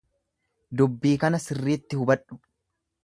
Dubbii 0.79 1.13
kana 1.25 1.41
sirriitti 1.43 2.01
hubadhu. 2.01 2.39